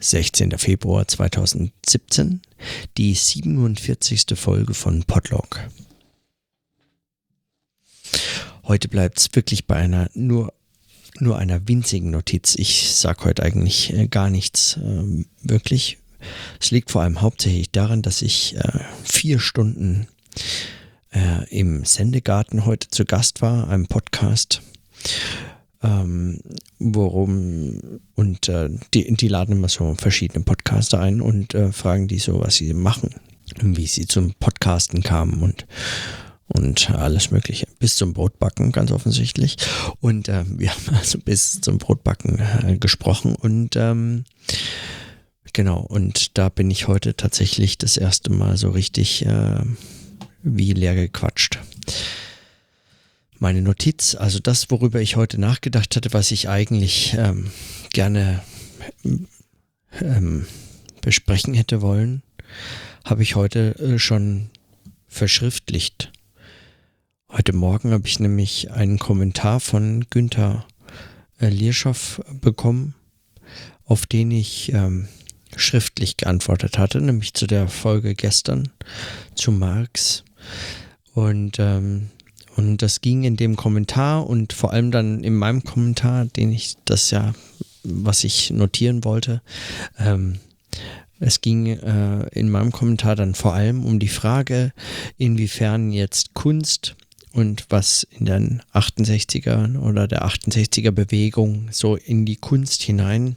[0.00, 0.58] 16.
[0.58, 2.42] Februar 2017,
[2.96, 4.26] die 47.
[4.34, 5.60] Folge von Podlog.
[8.64, 10.52] Heute bleibt es wirklich bei einer nur,
[11.18, 12.56] nur einer winzigen Notiz.
[12.56, 15.98] Ich sage heute eigentlich äh, gar nichts äh, wirklich.
[16.60, 20.08] Es liegt vor allem hauptsächlich daran, dass ich äh, vier Stunden
[21.12, 24.62] äh, im Sendegarten heute zu Gast war, einem Podcast
[25.86, 26.40] ähm,
[26.78, 32.18] worum und äh, die, die laden immer so verschiedene Podcaster ein und äh, fragen die
[32.18, 33.10] so, was sie machen,
[33.60, 35.66] wie sie zum Podcasten kamen und
[36.48, 37.66] und alles Mögliche.
[37.80, 39.56] Bis zum Brotbacken, ganz offensichtlich.
[40.00, 44.24] Und äh, wir haben also bis zum Brotbacken äh, gesprochen und ähm,
[45.52, 49.60] genau, und da bin ich heute tatsächlich das erste Mal so richtig äh,
[50.42, 51.58] wie leer gequatscht
[53.38, 57.50] meine Notiz, also das, worüber ich heute nachgedacht hatte, was ich eigentlich ähm,
[57.92, 58.42] gerne
[60.00, 60.46] ähm,
[61.02, 62.22] besprechen hätte wollen,
[63.04, 64.50] habe ich heute äh, schon
[65.08, 66.12] verschriftlicht.
[67.30, 70.66] Heute Morgen habe ich nämlich einen Kommentar von Günther
[71.40, 72.94] äh, Lierschow bekommen,
[73.84, 75.08] auf den ich ähm,
[75.56, 78.70] schriftlich geantwortet hatte, nämlich zu der Folge gestern
[79.34, 80.24] zu Marx.
[81.14, 82.10] Und ähm,
[82.56, 86.76] und das ging in dem Kommentar und vor allem dann in meinem Kommentar, den ich
[86.84, 87.34] das ja,
[87.84, 89.42] was ich notieren wollte,
[89.98, 90.38] ähm,
[91.18, 94.72] es ging äh, in meinem Kommentar dann vor allem um die Frage,
[95.16, 96.96] inwiefern jetzt Kunst
[97.32, 103.36] und was in den 68er oder der 68er Bewegung so in die Kunst hinein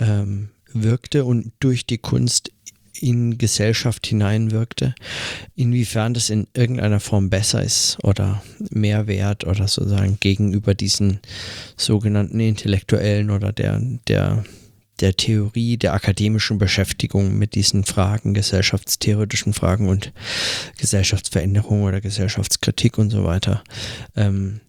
[0.00, 2.52] ähm, wirkte und durch die Kunst
[3.00, 4.94] in Gesellschaft hineinwirkte,
[5.54, 11.20] inwiefern das in irgendeiner Form besser ist oder mehr wert oder sozusagen gegenüber diesen
[11.76, 14.44] sogenannten Intellektuellen oder der, der,
[15.00, 20.12] der Theorie, der akademischen Beschäftigung mit diesen Fragen, gesellschaftstheoretischen Fragen und
[20.78, 23.64] Gesellschaftsveränderung oder Gesellschaftskritik und so weiter.
[24.16, 24.60] Ähm,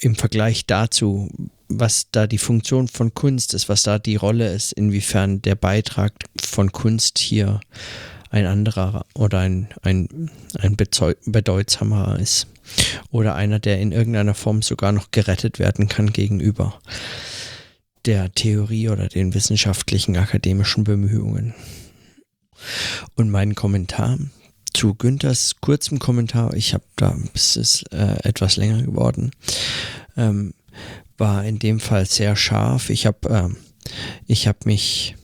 [0.00, 1.30] Im Vergleich dazu,
[1.68, 6.12] was da die Funktion von Kunst ist, was da die Rolle ist, inwiefern der Beitrag
[6.46, 7.60] von Kunst hier
[8.30, 12.48] ein anderer oder ein, ein, ein bedeutsamer ist.
[13.10, 16.80] Oder einer, der in irgendeiner Form sogar noch gerettet werden kann gegenüber
[18.06, 21.54] der Theorie oder den wissenschaftlichen akademischen Bemühungen.
[23.14, 24.18] Und mein Kommentar
[24.72, 29.30] zu Günthers kurzem Kommentar, ich habe da, es ist äh, etwas länger geworden,
[30.16, 30.54] ähm,
[31.16, 32.90] war in dem Fall sehr scharf.
[32.90, 33.48] Ich habe äh,
[34.26, 35.14] ich habe mich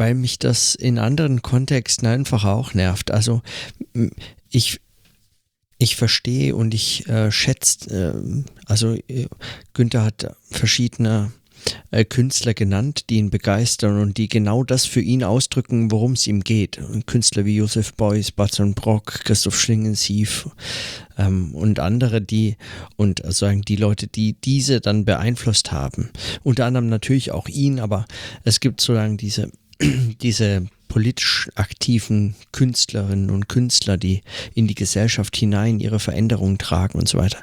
[0.00, 3.10] weil mich das in anderen Kontexten einfach auch nervt.
[3.10, 3.42] Also
[4.48, 4.80] ich
[5.76, 9.26] ich verstehe und ich äh, schätze, äh, also äh,
[9.74, 11.32] Günther hat verschiedene
[11.90, 16.26] äh, Künstler genannt, die ihn begeistern und die genau das für ihn ausdrücken, worum es
[16.26, 16.80] ihm geht.
[17.04, 20.48] Künstler wie Josef Beuys, Barton Brock, Christoph Schlingensief
[21.18, 22.56] ähm, und andere, die
[22.96, 26.08] und sagen die Leute, die diese dann beeinflusst haben.
[26.42, 28.06] Unter anderem natürlich auch ihn, aber
[28.44, 29.50] es gibt sozusagen diese
[30.20, 34.22] diese politisch aktiven Künstlerinnen und Künstler, die
[34.54, 37.38] in die Gesellschaft hinein ihre Veränderungen tragen und so weiter.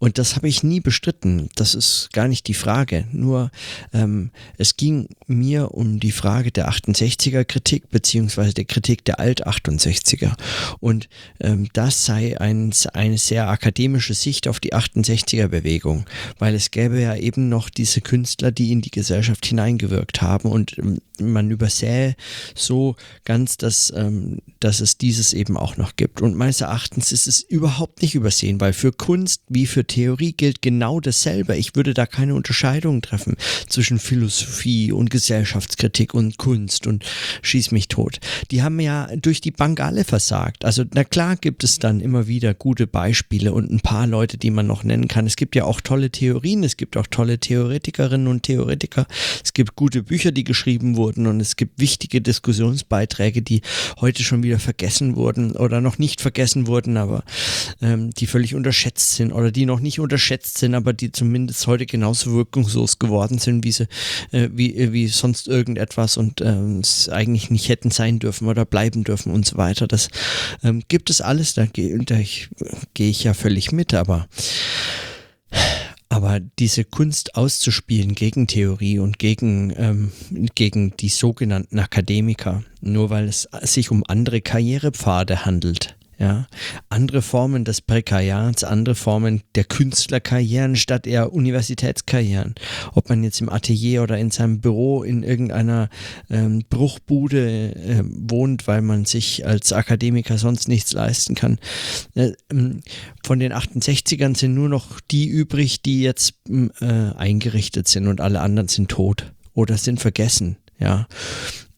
[0.00, 1.50] Und das habe ich nie bestritten.
[1.56, 3.06] Das ist gar nicht die Frage.
[3.12, 3.50] Nur
[3.92, 10.32] ähm, es ging mir um die Frage der 68er Kritik beziehungsweise der Kritik der Alt-68er.
[10.80, 16.06] Und ähm, das sei ein, eine sehr akademische Sicht auf die 68er Bewegung,
[16.38, 20.78] weil es gäbe ja eben noch diese Künstler, die in die Gesellschaft hineingewirkt haben und
[20.78, 22.14] ähm, man übersähe
[22.54, 22.85] so
[23.24, 26.22] ganz, dass, ähm, dass es dieses eben auch noch gibt.
[26.22, 30.62] Und meines Erachtens ist es überhaupt nicht übersehen, weil für Kunst wie für Theorie gilt
[30.62, 31.56] genau dasselbe.
[31.56, 33.36] Ich würde da keine Unterscheidung treffen
[33.68, 37.04] zwischen Philosophie und Gesellschaftskritik und Kunst und
[37.42, 38.20] schieß mich tot.
[38.50, 40.64] Die haben ja durch die Bank alle versagt.
[40.64, 44.50] Also na klar gibt es dann immer wieder gute Beispiele und ein paar Leute, die
[44.50, 45.26] man noch nennen kann.
[45.26, 49.06] Es gibt ja auch tolle Theorien, es gibt auch tolle Theoretikerinnen und Theoretiker.
[49.42, 53.62] Es gibt gute Bücher, die geschrieben wurden und es gibt wichtige Diskussionen Diskussionsbeiträge, die
[54.00, 57.24] heute schon wieder vergessen wurden oder noch nicht vergessen wurden, aber
[57.80, 61.86] ähm, die völlig unterschätzt sind oder die noch nicht unterschätzt sind, aber die zumindest heute
[61.86, 63.88] genauso wirkungslos geworden sind, wie sie,
[64.32, 68.64] äh, wie, äh, wie sonst irgendetwas und ähm, es eigentlich nicht hätten sein dürfen oder
[68.64, 69.86] bleiben dürfen und so weiter.
[69.86, 70.08] Das
[70.62, 71.98] ähm, gibt es alles, da gehe
[72.94, 74.28] geh ich ja völlig mit, aber
[76.16, 80.12] aber diese Kunst auszuspielen gegen Theorie und gegen, ähm,
[80.54, 86.46] gegen die sogenannten Akademiker, nur weil es sich um andere Karrierepfade handelt, Ja,
[86.88, 92.54] andere Formen des Prekariats, andere Formen der Künstlerkarrieren statt eher Universitätskarrieren.
[92.94, 95.90] Ob man jetzt im Atelier oder in seinem Büro in irgendeiner
[96.30, 101.58] ähm, Bruchbude äh, wohnt, weil man sich als Akademiker sonst nichts leisten kann.
[102.14, 102.80] Äh, ähm,
[103.22, 108.40] von den 68ern sind nur noch die übrig, die jetzt äh, eingerichtet sind und alle
[108.40, 110.56] anderen sind tot oder sind vergessen.
[110.78, 111.08] Ja.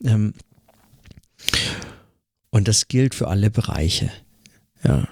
[0.04, 0.34] Ähm,
[2.50, 4.10] und das gilt für alle Bereiche.
[4.82, 5.08] Ja.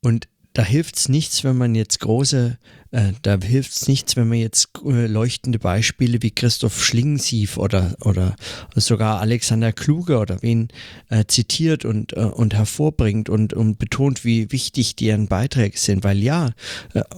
[0.00, 2.58] Und da hilft es nichts, wenn man jetzt große
[2.92, 7.94] äh, da hilft es nichts, wenn man jetzt äh, leuchtende Beispiele wie Christoph Schlingensief oder,
[8.00, 8.34] oder
[8.74, 10.68] sogar Alexander Kluge oder wen
[11.08, 16.02] äh, zitiert und, äh, und hervorbringt und, und betont, wie wichtig deren Beiträge sind.
[16.02, 16.50] Weil ja,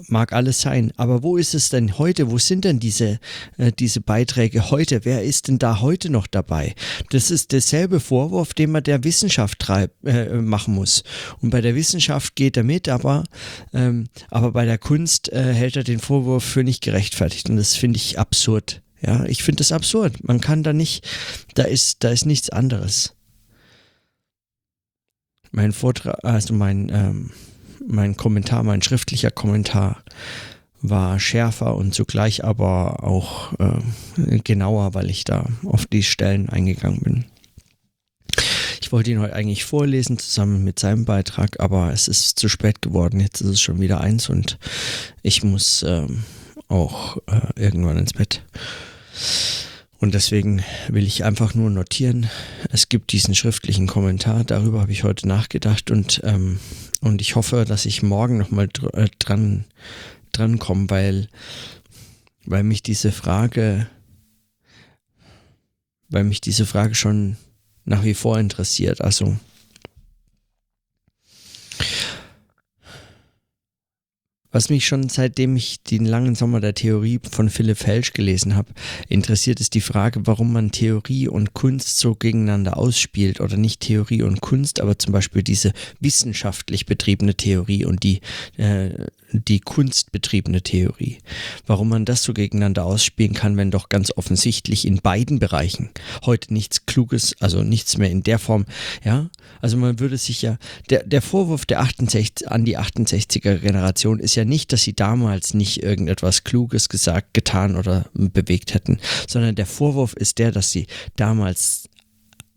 [0.09, 2.31] mag alles sein, aber wo ist es denn heute?
[2.31, 3.19] Wo sind denn diese,
[3.79, 5.05] diese Beiträge heute?
[5.05, 6.75] Wer ist denn da heute noch dabei?
[7.11, 11.03] Das ist derselbe Vorwurf, den man der Wissenschaft treib, machen muss.
[11.41, 13.25] Und bei der Wissenschaft geht er mit, aber,
[13.73, 17.77] ähm, aber bei der Kunst äh, hält er den Vorwurf für nicht gerechtfertigt und das
[17.77, 18.83] finde ich absurd.
[19.01, 20.25] Ja, ich finde das absurd.
[20.25, 21.09] Man kann da nicht,
[21.55, 23.15] da ist, da ist nichts anderes.
[25.53, 27.31] Mein Vortrag, also mein, ähm,
[27.87, 30.03] mein Kommentar, mein schriftlicher Kommentar
[30.81, 37.01] war schärfer und zugleich aber auch äh, genauer, weil ich da auf die Stellen eingegangen
[37.01, 37.25] bin.
[38.93, 42.83] Ich wollte ihn heute eigentlich vorlesen zusammen mit seinem Beitrag, aber es ist zu spät
[42.83, 43.21] geworden.
[43.21, 44.59] Jetzt ist es schon wieder eins und
[45.23, 46.25] ich muss ähm,
[46.69, 48.45] auch äh, irgendwann ins Bett.
[49.97, 52.29] Und deswegen will ich einfach nur notieren,
[52.69, 56.61] es gibt diesen schriftlichen Kommentar, darüber habe ich heute nachgedacht und, ähm,
[57.01, 59.65] und ich hoffe, dass ich morgen nochmal dr äh, dran,
[60.33, 61.29] dran komme, weil,
[62.45, 63.87] weil mich diese Frage,
[66.11, 67.39] weil mich diese Frage schon
[67.85, 69.01] nach wie vor interessiert.
[69.01, 69.37] Also
[74.53, 78.69] Was mich schon seitdem ich den langen Sommer der Theorie von Philipp Felsch gelesen habe,
[79.09, 84.23] interessiert, ist die Frage, warum man Theorie und Kunst so gegeneinander ausspielt oder nicht Theorie
[84.23, 88.21] und Kunst, aber zum Beispiel diese wissenschaftlich betriebene Theorie und die
[88.59, 88.91] äh,
[89.33, 91.19] die kunstbetriebene Theorie.
[91.67, 95.91] Warum man das so gegeneinander ausspielen kann, wenn doch ganz offensichtlich in beiden Bereichen
[96.25, 98.67] heute nichts Kluges, also nichts mehr in der Form,
[99.05, 99.31] ja,
[99.61, 100.59] also man würde sich ja,
[100.91, 105.55] der, der Vorwurf der 68, an die 68er Generation ist ja nicht, dass sie damals
[105.55, 108.99] nicht irgendetwas Kluges gesagt, getan oder bewegt hätten,
[109.29, 110.87] sondern der Vorwurf ist der, dass sie
[111.17, 111.82] damals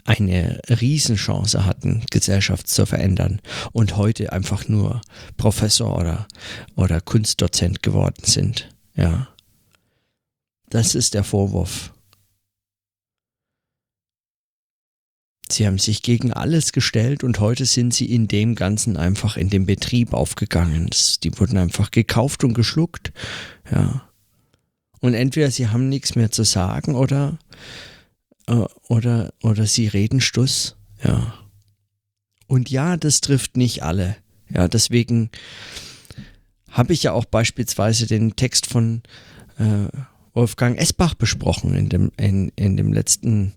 [0.06, 3.42] eine Riesenchance hatten, Gesellschaft zu verändern
[3.74, 5.02] und heute einfach nur
[5.36, 6.28] Professor oder,
[6.76, 8.70] oder Kunstdozent geworden sind.
[8.96, 9.28] Ja.
[10.70, 11.92] Das ist der Vorwurf.
[15.50, 19.50] Sie haben sich gegen alles gestellt und heute sind sie in dem Ganzen einfach in
[19.50, 20.90] dem Betrieb aufgegangen.
[21.24, 23.12] Die wurden einfach gekauft und geschluckt.
[23.72, 24.10] Ja.
[25.02, 27.38] Und entweder sie haben nichts mehr zu sagen oder
[28.48, 30.76] oder, oder sie reden Stuss.
[31.04, 31.34] Ja.
[32.48, 34.16] Und ja, das trifft nicht alle.
[34.50, 35.32] Ja, deswegen
[36.70, 39.02] habe ich ja auch beispielsweise den Text von
[39.58, 39.88] äh,
[40.34, 43.54] Wolfgang Esbach besprochen in dem, in, in dem letzten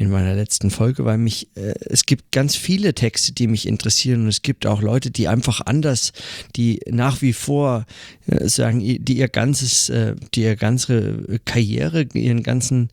[0.00, 4.22] in meiner letzten Folge, weil mich, äh, es gibt ganz viele Texte, die mich interessieren
[4.22, 6.14] und es gibt auch Leute, die einfach anders,
[6.56, 7.84] die nach wie vor
[8.26, 12.88] äh, sagen, die ihr ganzes, äh, die ihr ganze Karriere, ihren ganzen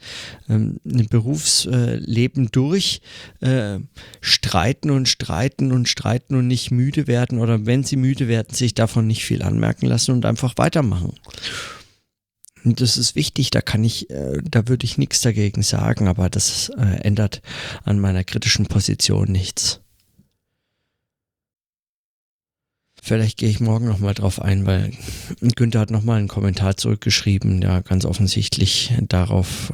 [0.50, 3.00] ähm, Berufsleben durch
[3.40, 3.80] äh,
[4.20, 8.74] streiten und streiten und streiten und nicht müde werden oder wenn sie müde werden, sich
[8.74, 11.14] davon nicht viel anmerken lassen und einfach weitermachen.
[12.68, 16.30] Und das ist wichtig, da kann ich, äh, da würde ich nichts dagegen sagen, aber
[16.30, 17.42] das äh, ändert
[17.86, 19.80] an meiner kritischen Position nichts.
[23.02, 24.92] Vielleicht gehe ich morgen nochmal drauf ein, weil
[25.56, 29.72] Günther hat nochmal einen Kommentar zurückgeschrieben, der ganz offensichtlich darauf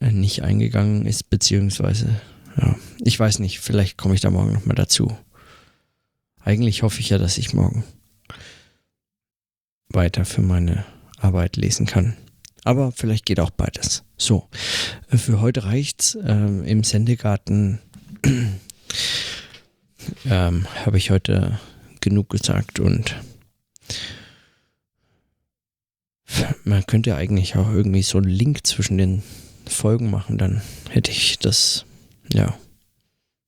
[0.00, 2.20] äh, nicht eingegangen ist, beziehungsweise,
[2.56, 5.18] ja, ich weiß nicht, vielleicht komme ich da morgen nochmal dazu.
[6.44, 7.82] Eigentlich hoffe ich ja, dass ich morgen
[9.88, 10.84] weiter für meine
[11.20, 12.16] Arbeit lesen kann.
[12.64, 14.04] Aber vielleicht geht auch beides.
[14.16, 14.48] So,
[15.10, 16.18] äh, für heute reicht's.
[16.24, 17.80] Ähm, Im Sendegarten
[20.26, 21.58] ähm, habe ich heute
[22.00, 23.14] genug gesagt und
[26.64, 29.22] man könnte eigentlich auch irgendwie so einen Link zwischen den
[29.66, 31.84] Folgen machen, dann hätte ich das,
[32.32, 32.56] ja,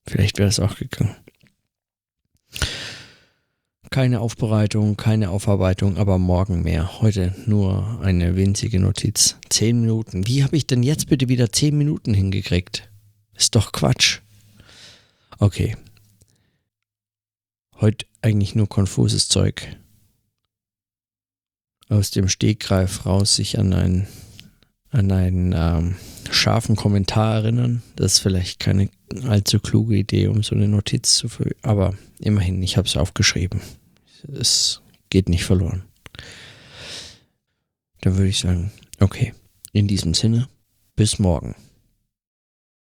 [0.05, 1.15] vielleicht wäre es auch gegangen.
[3.93, 6.99] Keine Aufbereitung, keine Aufarbeitung, aber morgen mehr.
[7.01, 9.37] Heute nur eine winzige Notiz.
[9.51, 10.25] Zehn Minuten.
[10.25, 12.89] Wie habe ich denn jetzt bitte wieder zehn Minuten hingekriegt?
[13.35, 14.21] Ist doch Quatsch.
[15.37, 15.77] Okay.
[17.81, 19.77] heute eigentlich nur konfuses Zeug.
[21.87, 24.07] Aus dem Stegreif raus sich an einen,
[24.89, 25.95] an einen ähm,
[26.31, 27.83] scharfen Kommentar erinnern.
[27.95, 28.89] Das ist vielleicht keine
[29.27, 31.53] allzu kluge Idee, um so eine Notiz zu führen.
[31.61, 33.61] Aber immerhin, ich habe es aufgeschrieben.
[34.27, 35.83] Es geht nicht verloren.
[38.01, 39.33] Dann würde ich sagen, okay,
[39.71, 40.47] in diesem Sinne,
[40.95, 41.55] bis morgen.